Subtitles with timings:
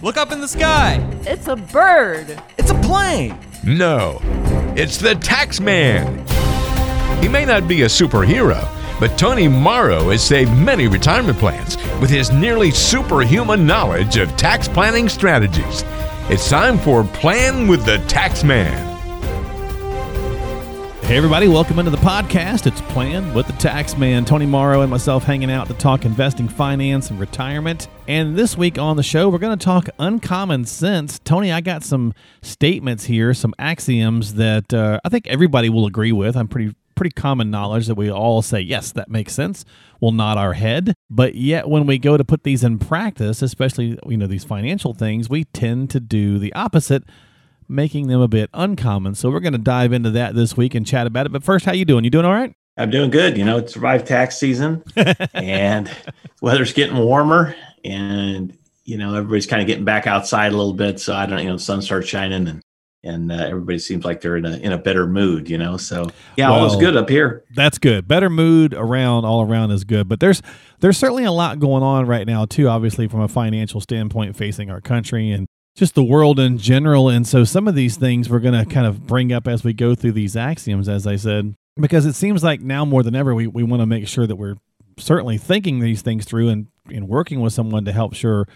[0.00, 1.04] Look up in the sky.
[1.22, 2.40] It's a bird.
[2.56, 3.36] It's a plane.
[3.64, 4.20] No,
[4.76, 6.24] it's the tax man.
[7.20, 8.60] He may not be a superhero,
[9.00, 14.68] but Tony Morrow has saved many retirement plans with his nearly superhuman knowledge of tax
[14.68, 15.82] planning strategies.
[16.30, 18.97] It's time for Plan with the Tax Man.
[21.08, 22.66] Hey, everybody, welcome into the podcast.
[22.66, 24.26] It's Plan with the Tax Man.
[24.26, 27.88] Tony Morrow and myself hanging out to talk investing, finance, and retirement.
[28.06, 31.18] And this week on the show, we're going to talk uncommon sense.
[31.20, 36.12] Tony, I got some statements here, some axioms that uh, I think everybody will agree
[36.12, 36.36] with.
[36.36, 39.64] I'm pretty pretty common knowledge that we all say, yes, that makes sense.
[40.02, 40.92] We'll nod our head.
[41.08, 44.92] But yet when we go to put these in practice, especially, you know, these financial
[44.92, 47.04] things, we tend to do the opposite
[47.68, 49.14] making them a bit uncommon.
[49.14, 51.32] So we're going to dive into that this week and chat about it.
[51.32, 52.04] But first, how you doing?
[52.04, 52.54] You doing all right?
[52.76, 53.36] I'm doing good.
[53.36, 54.84] You know, it's survived tax season
[55.34, 55.90] and
[56.40, 57.54] weather's getting warmer
[57.84, 60.98] and you know, everybody's kind of getting back outside a little bit.
[60.98, 62.62] So I don't, you know, the sun starts shining and
[63.04, 65.76] and uh, everybody seems like they're in a in a better mood, you know.
[65.76, 67.44] So yeah, well, all is good up here.
[67.54, 68.08] That's good.
[68.08, 70.08] Better mood around all around is good.
[70.08, 70.42] But there's
[70.80, 72.68] there's certainly a lot going on right now too.
[72.68, 75.46] Obviously, from a financial standpoint, facing our country and
[75.78, 77.08] just the world in general.
[77.08, 79.72] And so some of these things we're going to kind of bring up as we
[79.72, 83.34] go through these axioms, as I said, because it seems like now more than ever,
[83.34, 84.56] we, we want to make sure that we're
[84.98, 88.48] certainly thinking these things through and, and working with someone to help sure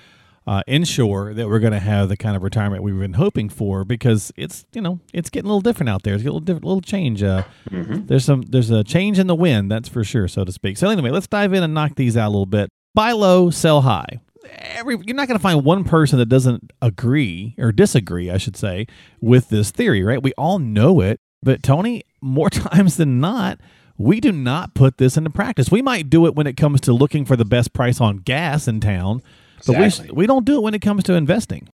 [0.44, 3.84] uh, ensure that we're going to have the kind of retirement we've been hoping for
[3.84, 6.14] because it's you know it's getting a little different out there.
[6.14, 7.22] It's a little different, little change.
[7.22, 8.06] Uh, mm-hmm.
[8.06, 10.78] There's some there's a change in the wind, that's for sure, so to speak.
[10.78, 12.70] So anyway, let's dive in and knock these out a little bit.
[12.92, 14.20] Buy low, sell high
[14.50, 18.56] every you're not going to find one person that doesn't agree or disagree, I should
[18.56, 18.86] say,
[19.20, 20.22] with this theory, right?
[20.22, 23.60] We all know it, but Tony, more times than not,
[23.98, 25.70] we do not put this into practice.
[25.70, 28.66] We might do it when it comes to looking for the best price on gas
[28.66, 29.22] in town,
[29.66, 30.10] but exactly.
[30.10, 31.68] we we don't do it when it comes to investing.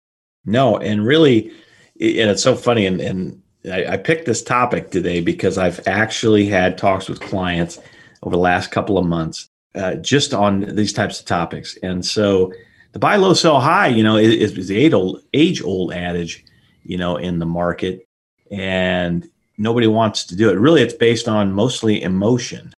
[0.46, 1.50] No, and really,
[2.00, 6.46] and it's so funny, and and I, I picked this topic today because I've actually
[6.46, 7.80] had talks with clients
[8.24, 11.78] over the last couple of months uh, just on these types of topics.
[11.84, 12.52] And so
[12.98, 16.44] the buy low, sell high, you know, is, is the age old, age old adage,
[16.82, 18.08] you know, in the market.
[18.50, 20.58] And nobody wants to do it.
[20.58, 22.74] Really, it's based on mostly emotion.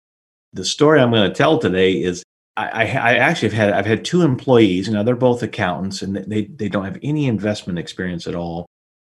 [0.52, 2.22] The story I'm going to tell today is
[2.58, 4.90] I, I, actually have had I've had two employees.
[4.90, 8.66] Know, they're both accountants, and they they don't have any investment experience at all.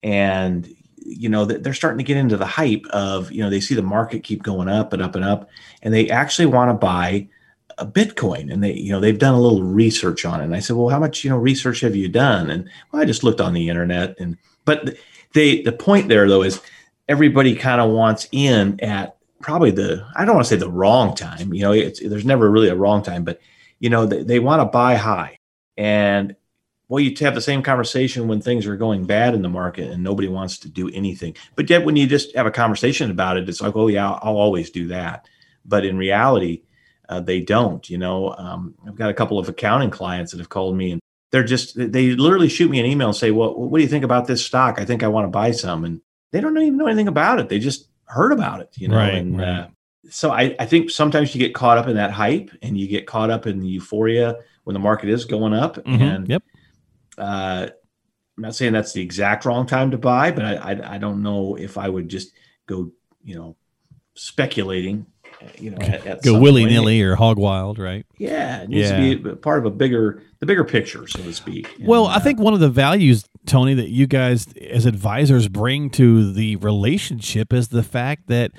[0.02, 0.66] And
[0.96, 3.82] you know they're starting to get into the hype of you know they see the
[3.82, 5.50] market keep going up and up and up,
[5.82, 7.28] and they actually want to buy
[7.78, 10.44] a Bitcoin and they, you know, they've done a little research on it.
[10.44, 12.50] And I said, well, how much, you know, research have you done?
[12.50, 14.96] And well, I just looked on the internet and, but
[15.32, 16.60] they, the point there though, is
[17.08, 21.14] everybody kind of wants in at probably the, I don't want to say the wrong
[21.14, 23.40] time, you know, it's, there's never really a wrong time, but
[23.80, 25.38] you know, they, they want to buy high
[25.76, 26.36] and
[26.88, 30.02] well, you have the same conversation when things are going bad in the market and
[30.02, 31.34] nobody wants to do anything.
[31.56, 34.36] But yet, when you just have a conversation about it, it's like, oh yeah, I'll
[34.36, 35.26] always do that.
[35.64, 36.62] But in reality,
[37.08, 37.88] uh, they don't.
[37.88, 41.00] You know, um, I've got a couple of accounting clients that have called me and
[41.34, 44.04] they're just they literally shoot me an email and say, "Well, what do you think
[44.04, 44.78] about this stock?
[44.78, 46.00] I think I want to buy some." And
[46.30, 47.48] they don't even know anything about it.
[47.48, 48.96] They just heard about it, you know.
[48.96, 49.48] Right, and right.
[49.48, 49.66] Uh,
[50.10, 53.08] so I, I think sometimes you get caught up in that hype and you get
[53.08, 55.74] caught up in the euphoria when the market is going up.
[55.74, 56.42] Mm-hmm, and yep.
[57.18, 57.68] Uh,
[58.36, 61.20] I'm not saying that's the exact wrong time to buy, but I, I, I don't
[61.20, 62.32] know if I would just
[62.66, 62.92] go,
[63.24, 63.56] you know,
[64.14, 65.06] speculating
[65.58, 68.06] you know, at, at go willy nilly or hog wild, right?
[68.18, 68.96] Yeah, it needs yeah.
[68.96, 71.68] to be part of a bigger, the bigger picture, so to speak.
[71.78, 75.48] And, well, I uh, think one of the values, Tony, that you guys as advisors
[75.48, 78.52] bring to the relationship is the fact that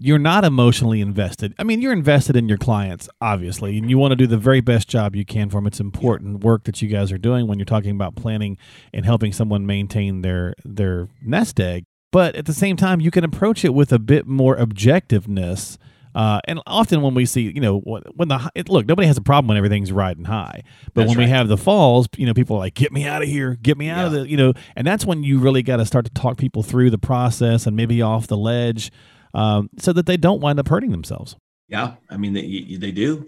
[0.00, 1.54] you're not emotionally invested.
[1.58, 4.60] I mean, you're invested in your clients, obviously, and you want to do the very
[4.60, 5.66] best job you can for them.
[5.66, 8.58] It's important work that you guys are doing when you're talking about planning
[8.94, 11.84] and helping someone maintain their their nest egg.
[12.10, 15.76] But at the same time, you can approach it with a bit more objectiveness
[16.14, 19.22] uh, and often when we see, you know, when the it, look, nobody has a
[19.22, 21.24] problem when everything's riding high, but that's when right.
[21.24, 23.76] we have the falls, you know, people are like, "Get me out of here, get
[23.76, 24.06] me out yeah.
[24.06, 26.62] of the," you know, and that's when you really got to start to talk people
[26.62, 28.90] through the process and maybe off the ledge,
[29.34, 31.36] um, so that they don't wind up hurting themselves.
[31.68, 33.26] Yeah, I mean they they do,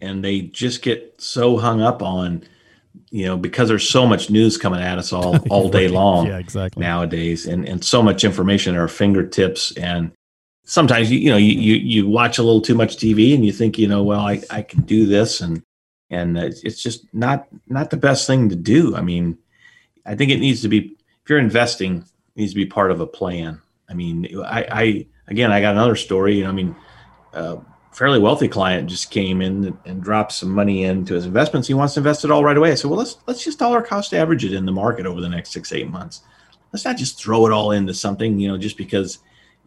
[0.00, 2.44] and they just get so hung up on,
[3.10, 6.26] you know, because there's so much news coming at us all all day long.
[6.26, 6.80] yeah, exactly.
[6.80, 10.12] Nowadays, and and so much information at our fingertips, and
[10.70, 13.50] sometimes you you know you, you you watch a little too much TV and you
[13.52, 15.62] think you know well I I can do this and
[16.10, 18.96] and it's just not not the best thing to do.
[18.96, 19.36] I mean,
[20.06, 23.00] I think it needs to be if you're investing, it needs to be part of
[23.00, 23.60] a plan.
[23.88, 26.36] I mean, I, I again I got another story.
[26.36, 26.76] You know, I mean,
[27.32, 27.58] a
[27.92, 31.66] fairly wealthy client just came in and dropped some money into his investments.
[31.66, 32.70] He wants to invest it all right away.
[32.70, 35.28] I said, well, let's let's just dollar cost average it in the market over the
[35.28, 36.22] next six eight months.
[36.72, 39.18] Let's not just throw it all into something, you know, just because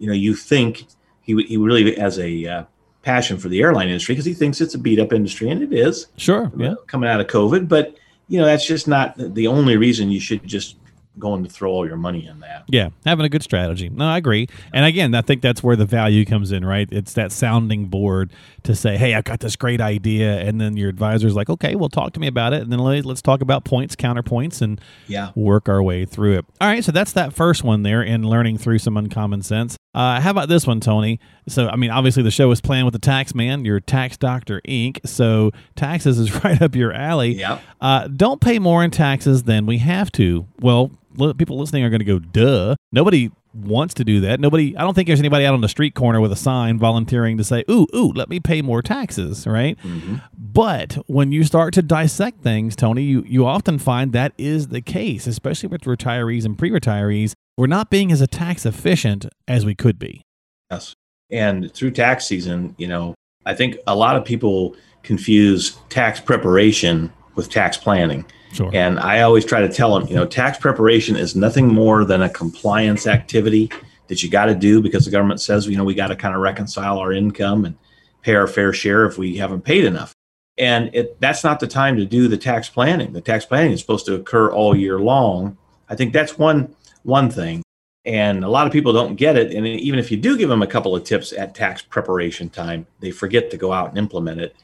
[0.03, 0.85] you know you think
[1.21, 2.63] he he really has a uh,
[3.03, 5.71] passion for the airline industry because he thinks it's a beat up industry, and it
[5.71, 6.07] is.
[6.17, 7.95] Sure, yeah, coming out of COVID, but
[8.27, 10.75] you know that's just not the only reason you should just
[11.19, 12.65] going to throw all your money in that.
[12.67, 13.87] Yeah, having a good strategy.
[13.87, 14.47] No, I agree.
[14.73, 16.89] And again, I think that's where the value comes in, right?
[16.91, 18.33] It's that sounding board
[18.63, 21.87] to say, "Hey, I've got this great idea," and then your advisor's like, "Okay, well,
[21.87, 25.69] talk to me about it," and then let's talk about points, counterpoints, and yeah, work
[25.69, 26.45] our way through it.
[26.59, 29.77] All right, so that's that first one there in learning through some uncommon sense.
[29.93, 31.19] Uh, how about this one, Tony?
[31.47, 34.61] So, I mean, obviously, the show is planned with the tax man, your tax doctor,
[34.67, 34.99] Inc.
[35.07, 37.35] So, taxes is right up your alley.
[37.35, 37.59] Yeah.
[37.79, 40.47] Uh, don't pay more in taxes than we have to.
[40.59, 40.91] Well,
[41.37, 42.75] people listening are going to go, duh.
[42.91, 44.39] Nobody wants to do that.
[44.39, 47.37] Nobody, I don't think there's anybody out on the street corner with a sign volunteering
[47.37, 49.77] to say, ooh, ooh, let me pay more taxes, right?
[49.83, 50.17] Mm-hmm.
[50.35, 54.81] But when you start to dissect things, Tony, you, you often find that is the
[54.81, 57.33] case, especially with retirees and pre retirees.
[57.57, 60.23] We're not being as a tax efficient as we could be.
[60.71, 60.95] Yes.
[61.29, 63.13] And through tax season, you know,
[63.45, 68.25] I think a lot of people confuse tax preparation with tax planning.
[68.53, 68.69] Sure.
[68.73, 72.21] And I always try to tell them, you know, tax preparation is nothing more than
[72.21, 73.71] a compliance activity
[74.07, 76.35] that you got to do because the government says, you know, we got to kind
[76.35, 77.75] of reconcile our income and
[78.21, 80.13] pay our fair share if we haven't paid enough.
[80.57, 83.13] And it, that's not the time to do the tax planning.
[83.13, 85.57] The tax planning is supposed to occur all year long.
[85.89, 87.61] I think that's one one thing.
[88.05, 89.53] And a lot of people don't get it.
[89.53, 92.85] And even if you do give them a couple of tips at tax preparation time,
[92.99, 94.55] they forget to go out and implement it.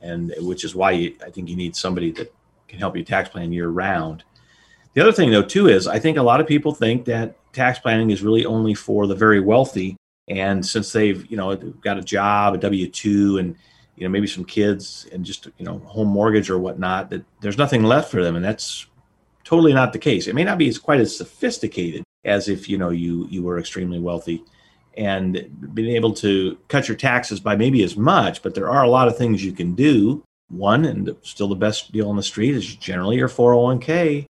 [0.00, 2.32] And which is why you, I think you need somebody that
[2.68, 4.24] can help you tax plan year round.
[4.94, 7.78] The other thing, though, too, is I think a lot of people think that tax
[7.78, 9.96] planning is really only for the very wealthy.
[10.28, 13.56] And since they've, you know, got a job, a W two, and
[13.96, 17.58] you know maybe some kids and just you know home mortgage or whatnot, that there's
[17.58, 18.86] nothing left for them, and that's
[19.46, 20.26] totally not the case.
[20.26, 23.58] It may not be as quite as sophisticated as if you know you you were
[23.58, 24.42] extremely wealthy,
[24.96, 28.90] and being able to cut your taxes by maybe as much, but there are a
[28.90, 30.22] lot of things you can do.
[30.48, 34.26] One and still the best deal on the street is generally your 401k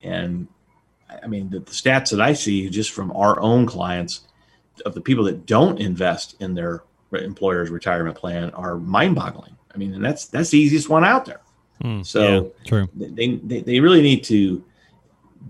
[0.00, 0.46] and
[1.22, 4.22] i mean the, the, stats that i see just from our own clients
[4.86, 9.56] of the people that don't invest in their employer's retirement plan are mind-boggling.
[9.74, 11.40] I mean and that's that's the easiest one out there
[11.82, 12.88] mm, so yeah, true.
[12.94, 14.64] They, they they really need to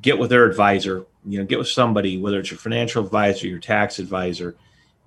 [0.00, 3.58] get with their advisor you know get with somebody whether it's your financial advisor your
[3.58, 4.54] tax advisor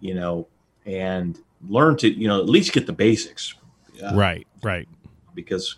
[0.01, 0.47] you know
[0.85, 3.55] and learn to you know at least get the basics.
[4.03, 4.87] Uh, right right.
[5.33, 5.77] Because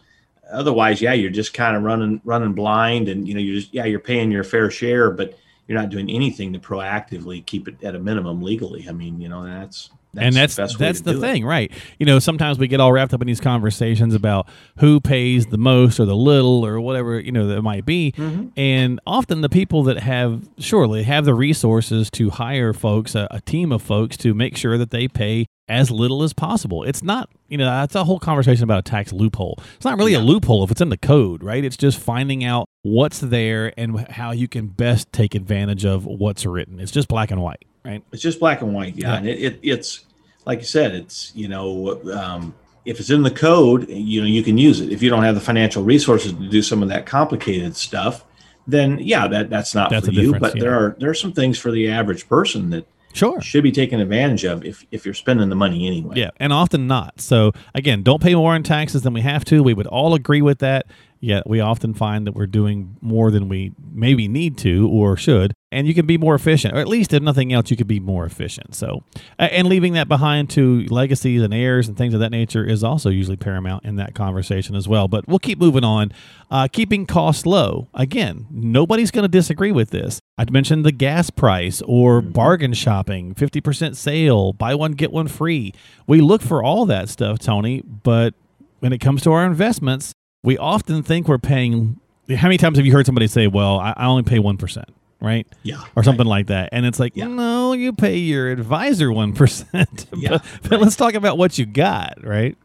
[0.51, 3.85] otherwise, yeah, you're just kind of running running blind, and you know you're just yeah
[3.85, 5.37] you're paying your fair share, but
[5.67, 8.85] you're not doing anything to proactively keep it at a minimum legally.
[8.87, 11.47] I mean, you know that's that's and that's the that's the thing, it.
[11.47, 11.71] right?
[11.97, 15.57] You know, sometimes we get all wrapped up in these conversations about who pays the
[15.57, 18.49] most or the little or whatever you know that might be, mm-hmm.
[18.55, 23.41] and often the people that have surely have the resources to hire folks, a, a
[23.41, 26.83] team of folks to make sure that they pay as little as possible.
[26.83, 29.59] It's not, you know, that's a whole conversation about a tax loophole.
[29.75, 30.19] It's not really yeah.
[30.19, 31.63] a loophole if it's in the code, right?
[31.63, 36.45] It's just finding out what's there and how you can best take advantage of what's
[36.45, 36.79] written.
[36.79, 38.03] It's just black and white, right?
[38.11, 39.07] It's just black and white, yeah.
[39.07, 39.17] yeah.
[39.17, 40.05] And it, it, it's
[40.45, 42.53] like you said, it's you know, um,
[42.85, 44.91] if it's in the code, you know, you can use it.
[44.91, 48.25] If you don't have the financial resources to do some of that complicated stuff,
[48.67, 50.37] then yeah, that that's not that's for you.
[50.37, 50.63] But yeah.
[50.63, 53.41] there are there are some things for the average person that sure.
[53.41, 56.15] should be taken advantage of if, if you're spending the money anyway.
[56.17, 57.21] Yeah and often not.
[57.21, 59.63] So again don't pay more in taxes than we have to.
[59.63, 60.87] We would all agree with that
[61.23, 65.53] yet we often find that we're doing more than we maybe need to or should
[65.71, 67.99] and you can be more efficient or at least if nothing else you could be
[67.99, 68.75] more efficient.
[68.75, 69.03] So
[69.39, 73.09] and leaving that behind to legacies and heirs and things of that nature is also
[73.09, 76.11] usually paramount in that conversation as well but we'll keep moving on.
[76.51, 77.87] Uh, keeping costs low.
[77.93, 80.19] Again nobody's going to disagree with this.
[80.37, 82.31] I'd mentioned the gas price or mm-hmm.
[82.31, 85.73] bargain shopping 50% sale buy one get one free.
[86.05, 88.33] We look for all that stuff tony but
[88.79, 90.13] when it comes to our investments
[90.43, 91.99] we often think we're paying.
[92.29, 94.89] How many times have you heard somebody say, "Well, I, I only pay one percent,"
[95.19, 95.47] right?
[95.63, 96.37] Yeah, or something right.
[96.37, 97.27] like that, and it's like, yeah.
[97.27, 100.05] no, you pay your advisor one percent.
[100.15, 100.81] yeah, but, but right.
[100.81, 102.57] let's talk about what you got, right?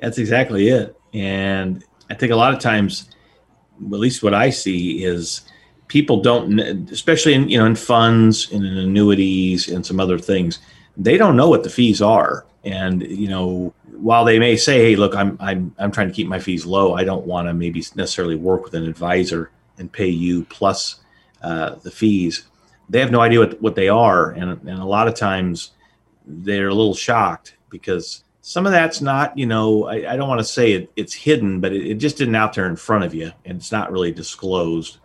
[0.00, 3.10] That's exactly it, and I think a lot of times,
[3.80, 5.42] at least what I see is
[5.88, 6.58] people don't,
[6.90, 10.58] especially in you know in funds and in annuities and some other things,
[10.96, 14.96] they don't know what the fees are, and you know while they may say, "Hey,
[14.96, 16.94] look, I'm I'm I'm trying to keep my fees low.
[16.94, 21.00] I don't want to maybe necessarily work with an advisor and pay you plus
[21.42, 22.46] uh, the fees,"
[22.88, 25.72] they have no idea what, what they are, and and a lot of times
[26.26, 30.40] they're a little shocked because some of that's not, you know, I, I don't want
[30.40, 33.14] to say it, it's hidden, but it, it, just didn't out there in front of
[33.14, 34.98] you, and it's not really disclosed.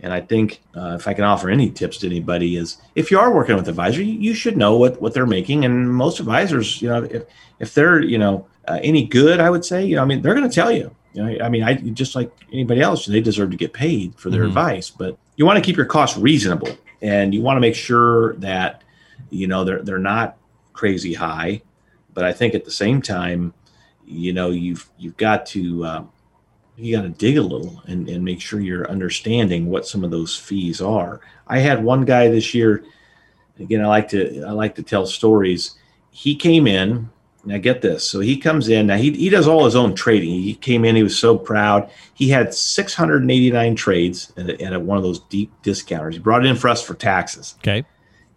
[0.00, 3.18] And I think uh, if I can offer any tips to anybody is if you
[3.18, 5.64] are working with advisor, you, you, should know what what they're making.
[5.64, 7.24] And most advisors, you know, if
[7.60, 10.34] if they're you know uh, any good, I would say, you know, I mean, they're
[10.34, 10.94] going to tell you.
[11.14, 14.28] You know, I mean, I just like anybody else, they deserve to get paid for
[14.28, 14.48] their mm-hmm.
[14.48, 18.34] advice, but you want to keep your costs reasonable, and you want to make sure
[18.36, 18.82] that
[19.30, 20.36] you know they're they're not
[20.74, 21.62] crazy high.
[22.12, 23.54] But I think at the same time,
[24.04, 26.04] you know, you've you've got to uh,
[26.76, 30.10] you got to dig a little and, and make sure you're understanding what some of
[30.10, 31.20] those fees are.
[31.46, 32.84] I had one guy this year.
[33.58, 35.76] Again, I like to I like to tell stories.
[36.10, 37.10] He came in.
[37.44, 38.08] Now get this.
[38.08, 38.88] So he comes in.
[38.88, 40.28] Now he he does all his own trading.
[40.28, 40.96] He came in.
[40.96, 41.90] He was so proud.
[42.12, 46.16] He had 689 trades at, a, at one of those deep discounters.
[46.16, 47.54] He brought it in for us for taxes.
[47.60, 47.86] Okay.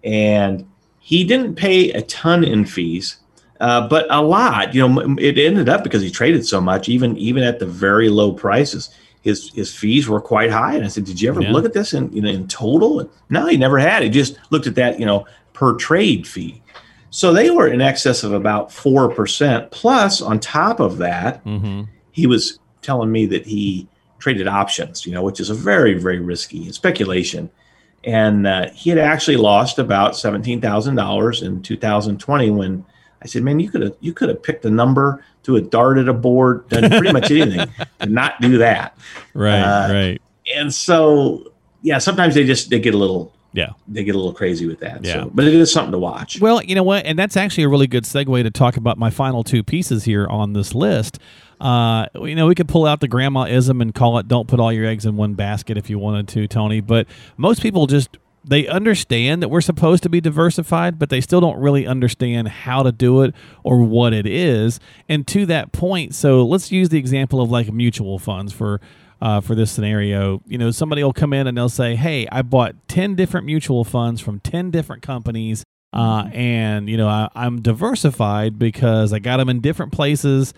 [0.03, 0.69] And
[0.99, 3.18] he didn't pay a ton in fees
[3.59, 7.17] uh, but a lot, you know, it ended up because he traded so much, even
[7.17, 8.89] even at the very low prices,
[9.21, 10.75] his his fees were quite high.
[10.75, 11.51] And I said, "Did you ever yeah.
[11.51, 14.01] look at this in you know in total?" And no, he never had.
[14.01, 16.61] He just looked at that, you know, per trade fee.
[17.09, 19.71] So they were in excess of about four percent.
[19.71, 21.83] Plus, on top of that, mm-hmm.
[22.11, 23.89] he was telling me that he
[24.19, 27.49] traded options, you know, which is a very very risky speculation.
[28.05, 32.85] And uh, he had actually lost about seventeen thousand dollars in 2020 when
[33.21, 35.97] I said, man, you could have you could have picked a number, to a dart
[35.97, 37.67] at a board, done pretty much anything,
[37.99, 38.97] and not do that.
[39.33, 40.21] Right, uh, right.
[40.55, 44.33] And so, yeah, sometimes they just they get a little yeah they get a little
[44.33, 45.03] crazy with that.
[45.03, 46.39] Yeah, so, but it is something to watch.
[46.39, 49.09] Well, you know what, and that's actually a really good segue to talk about my
[49.09, 51.19] final two pieces here on this list.
[51.59, 54.71] Uh, you know, we could pull out the grandma-ism and call it "Don't put all
[54.71, 56.79] your eggs in one basket" if you wanted to, Tony.
[56.79, 57.07] But
[57.37, 61.59] most people just they understand that we're supposed to be diversified, but they still don't
[61.59, 64.79] really understand how to do it or what it is.
[65.07, 68.79] And to that point, so let's use the example of like mutual funds for
[69.21, 70.41] uh, for this scenario.
[70.47, 73.83] You know, somebody will come in and they'll say, "Hey, I bought ten different mutual
[73.83, 79.37] funds from ten different companies." Uh, and you know I, I'm diversified because I got
[79.37, 80.53] them in different places,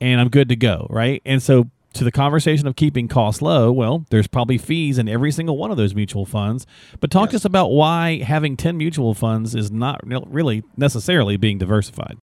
[0.00, 1.22] and I'm good to go, right?
[1.24, 5.30] And so to the conversation of keeping costs low, well, there's probably fees in every
[5.30, 6.66] single one of those mutual funds.
[7.00, 7.30] But talk yes.
[7.30, 12.18] to us about why having 10 mutual funds is not really necessarily being diversified.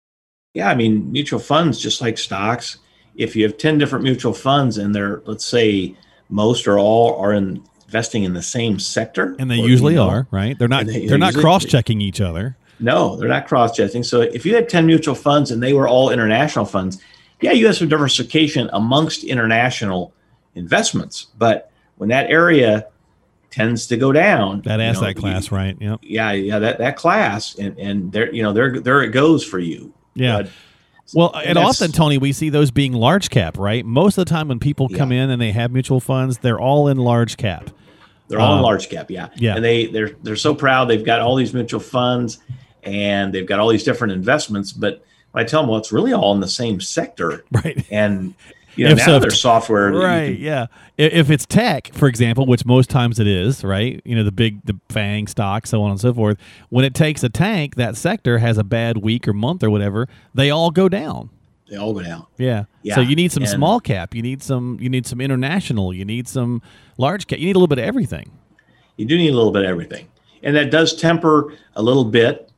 [0.53, 2.77] Yeah, I mean, mutual funds, just like stocks,
[3.15, 5.95] if you have 10 different mutual funds and they're, let's say,
[6.29, 9.35] most or all are in, investing in the same sector.
[9.39, 10.57] And they usually you know, are, right?
[10.57, 12.57] They're not they, are not cross checking each other.
[12.79, 14.03] No, they're not cross checking.
[14.03, 17.01] So if you had 10 mutual funds and they were all international funds,
[17.41, 20.13] yeah, you have some diversification amongst international
[20.55, 22.87] investments, but when that area
[23.49, 25.77] tends to go down, that asset know, class, you, right?
[25.79, 25.99] Yep.
[26.03, 29.59] Yeah, yeah, that that class, and and there, you know, there there it goes for
[29.59, 29.93] you.
[30.13, 30.47] Yeah.
[31.13, 33.85] Well, and, and often, Tony, we see those being large cap, right?
[33.85, 36.87] Most of the time, when people come in and they have mutual funds, they're all
[36.87, 37.69] in large cap.
[38.29, 39.27] They're all um, in large cap, yeah.
[39.35, 39.55] Yeah.
[39.55, 42.39] And they they're they're so proud they've got all these mutual funds
[42.83, 46.33] and they've got all these different investments, but I tell them, well, it's really all
[46.33, 47.85] in the same sector, right?
[47.91, 48.33] And
[48.75, 50.35] you know, if now so, there's software, right?
[50.35, 50.67] Can, yeah.
[50.97, 54.01] If it's tech, for example, which most times it is, right?
[54.05, 56.37] You know, the big, the FAANG stock, so on and so forth.
[56.69, 60.07] When it takes a tank, that sector has a bad week or month or whatever.
[60.33, 61.29] They all go down.
[61.69, 62.27] They all go down.
[62.37, 62.65] Yeah.
[62.83, 62.95] yeah.
[62.95, 64.13] So you need some and small cap.
[64.13, 64.77] You need some.
[64.81, 65.93] You need some international.
[65.93, 66.61] You need some
[66.97, 67.39] large cap.
[67.39, 68.31] You need a little bit of everything.
[68.97, 70.07] You do need a little bit of everything,
[70.43, 72.50] and that does temper a little bit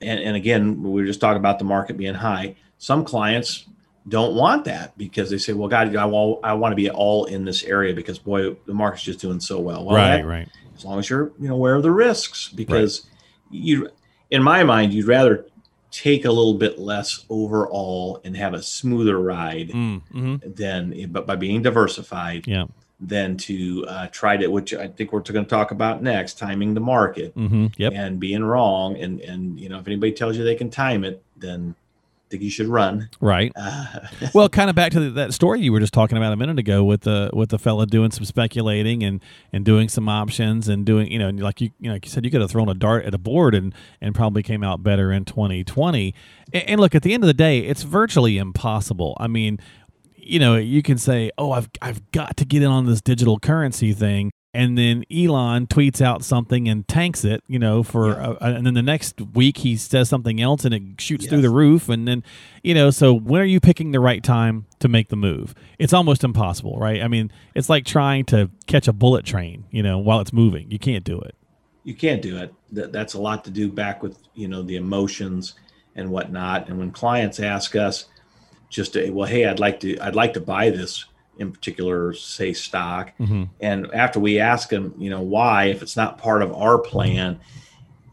[0.00, 2.56] and, and again, we were just talking about the market being high.
[2.78, 3.66] Some clients
[4.08, 7.24] don't want that because they say, "Well, God, I want I want to be all
[7.24, 10.48] in this area because boy, the market's just doing so well." well right, that, right.
[10.76, 13.60] As long as you're you know aware of the risks, because right.
[13.62, 13.88] you,
[14.30, 15.46] in my mind, you'd rather
[15.90, 20.52] take a little bit less overall and have a smoother ride mm, mm-hmm.
[20.52, 22.46] than but by being diversified.
[22.46, 22.66] Yeah
[22.98, 26.74] than to uh, try to, which I think we're going to talk about next, timing
[26.74, 27.66] the market mm-hmm.
[27.76, 27.92] yep.
[27.94, 28.96] and being wrong.
[28.96, 31.74] And and you know, if anybody tells you they can time it, then
[32.26, 33.08] I think you should run.
[33.20, 33.52] Right.
[33.54, 34.00] Uh,
[34.34, 36.58] well, kind of back to the, that story you were just talking about a minute
[36.58, 39.20] ago with the with the fella doing some speculating and
[39.52, 42.24] and doing some options and doing you know like you you know like you said
[42.24, 45.12] you could have thrown a dart at a board and and probably came out better
[45.12, 46.14] in 2020.
[46.52, 49.16] And, and look, at the end of the day, it's virtually impossible.
[49.20, 49.60] I mean,
[50.26, 53.38] you know, you can say, "Oh, I've I've got to get in on this digital
[53.38, 58.28] currency thing." And then Elon tweets out something and tanks it, you know, for yeah.
[58.30, 61.30] uh, and then the next week he says something else and it shoots yes.
[61.30, 62.24] through the roof and then,
[62.62, 65.54] you know, so when are you picking the right time to make the move?
[65.78, 67.02] It's almost impossible, right?
[67.02, 70.70] I mean, it's like trying to catch a bullet train, you know, while it's moving.
[70.70, 71.34] You can't do it.
[71.84, 72.54] You can't do it.
[72.72, 75.52] That's a lot to do back with, you know, the emotions
[75.96, 76.70] and whatnot.
[76.70, 78.06] And when clients ask us
[78.68, 81.04] just to, well, hey, I'd like to, I'd like to buy this
[81.38, 83.12] in particular, say stock.
[83.20, 83.44] Mm-hmm.
[83.60, 87.38] And after we ask them, you know, why, if it's not part of our plan,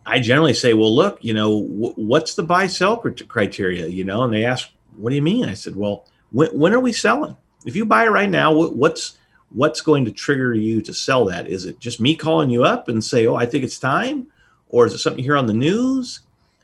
[0.06, 4.24] I generally say, well, look, you know, w- what's the buy sell criteria, you know?
[4.24, 5.46] And they ask, what do you mean?
[5.46, 7.38] I said, well, when, when are we selling?
[7.66, 9.18] If you buy it right now, what, what's,
[9.50, 11.48] what's going to trigger you to sell that?
[11.48, 14.28] Is it just me calling you up and say, oh, I think it's time?
[14.68, 16.20] Or is it something you hear on the news?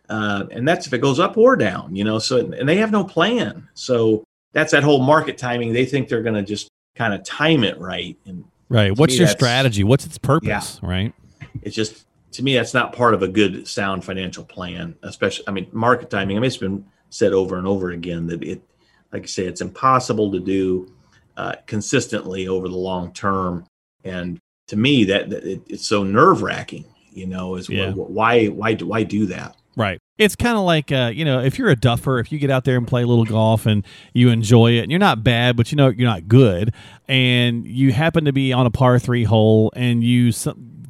[0.09, 2.19] Uh, and that's if it goes up or down, you know.
[2.19, 3.67] So and they have no plan.
[3.75, 4.23] So
[4.53, 5.71] that's that whole market timing.
[5.71, 8.17] They think they're going to just kind of time it right.
[8.25, 8.97] And right.
[8.97, 9.83] What's your strategy?
[9.83, 10.79] What's its purpose?
[10.81, 11.13] Yeah, right.
[11.61, 14.95] It's just to me that's not part of a good sound financial plan.
[15.03, 16.37] Especially, I mean, market timing.
[16.37, 18.61] I mean, it's been said over and over again that it,
[19.13, 20.91] like I say, it's impossible to do
[21.37, 23.65] uh, consistently over the long term.
[24.03, 26.85] And to me, that, that it, it's so nerve wracking.
[27.11, 27.91] You know, is yeah.
[27.91, 29.55] why why do why do that?
[29.79, 30.01] Right.
[30.17, 32.65] It's kind of like, uh, you know, if you're a duffer, if you get out
[32.65, 35.71] there and play a little golf and you enjoy it, and you're not bad, but
[35.71, 36.73] you know you're not good,
[37.07, 40.33] and you happen to be on a par three hole and you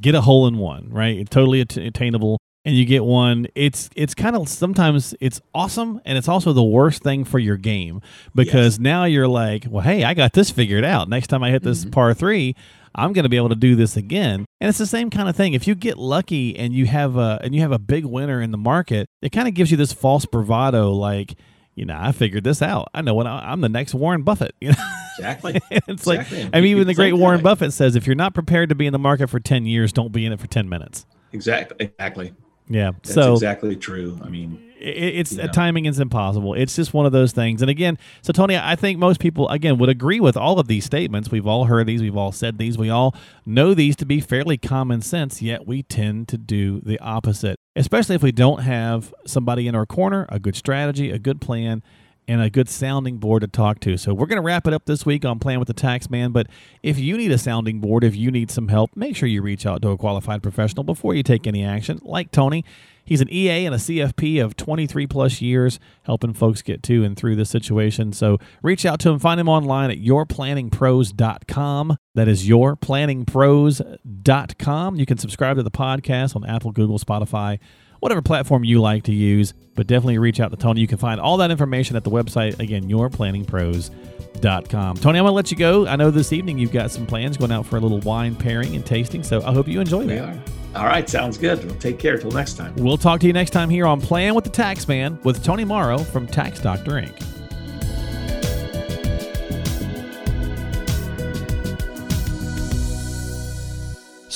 [0.01, 1.19] get a hole in one, right?
[1.19, 3.45] It's totally attainable, and you get one.
[3.53, 7.57] It's it's kind of sometimes it's awesome, and it's also the worst thing for your
[7.57, 8.01] game
[8.33, 8.79] because yes.
[8.79, 11.09] now you're like, well, hey, I got this figured out.
[11.09, 11.91] Next time I hit this mm-hmm.
[11.91, 12.55] par three,
[12.95, 14.45] I'm going to be able to do this again.
[14.59, 15.53] And it's the same kind of thing.
[15.53, 18.51] If you get lucky and you have a and you have a big winner in
[18.51, 21.35] the market, it kind of gives you this false bravado, like
[21.75, 22.89] you know, I figured this out.
[22.93, 24.53] I know what I, am the next Warren Buffett.
[24.61, 25.59] You know, exactly.
[25.71, 26.43] it's exactly.
[26.43, 28.85] like I mean, even the great Warren Buffett says, if you're not prepared to be
[28.85, 31.05] in the market for ten years, don't be in it for ten minutes.
[31.31, 31.85] Exactly.
[31.85, 32.33] Exactly.
[32.69, 32.91] Yeah.
[32.91, 34.19] That's so exactly true.
[34.23, 35.45] I mean, it's yeah.
[35.45, 36.53] Uh, timing is impossible.
[36.53, 37.61] It's just one of those things.
[37.61, 40.85] And again, so Tony, I think most people again would agree with all of these
[40.85, 41.31] statements.
[41.31, 44.57] We've all heard these, we've all said these, we all know these to be fairly
[44.57, 47.57] common sense, yet we tend to do the opposite.
[47.75, 51.83] Especially if we don't have somebody in our corner, a good strategy, a good plan,
[52.29, 53.97] and a good sounding board to talk to.
[53.97, 56.31] So we're going to wrap it up this week on Plan with the Tax Man.
[56.31, 56.45] But
[56.83, 59.65] if you need a sounding board, if you need some help, make sure you reach
[59.65, 61.99] out to a qualified professional before you take any action.
[62.03, 62.63] Like Tony,
[63.03, 67.17] he's an EA and a CFP of 23 plus years, helping folks get to and
[67.17, 68.13] through this situation.
[68.13, 69.17] So reach out to him.
[69.17, 71.97] Find him online at yourplanningpros.com.
[72.13, 74.95] That is yourplanningpros.com.
[74.97, 77.57] You can subscribe to the podcast on Apple, Google, Spotify
[77.99, 79.53] whatever platform you like to use.
[79.75, 80.81] But definitely reach out to Tony.
[80.81, 84.97] You can find all that information at the website, again, yourplanningpros.com.
[84.97, 85.87] Tony, I'm going to let you go.
[85.87, 88.75] I know this evening you've got some plans going out for a little wine pairing
[88.75, 90.35] and tasting, so I hope you enjoy we that.
[90.35, 90.41] Are.
[90.75, 91.63] All right, sounds good.
[91.63, 92.75] We'll take care till next time.
[92.75, 95.63] We'll talk to you next time here on Plan with the Tax Man with Tony
[95.63, 97.38] Morrow from Tax Doctor Inc.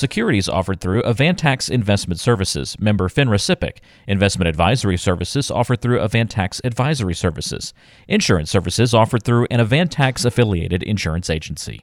[0.04, 3.78] Securities offered through Avantax Investment Services, member FINRA SIPC.
[4.06, 7.72] Investment advisory services offered through Avantax Advisory Services.
[8.06, 11.80] Insurance services offered through an Avantax affiliated insurance agency.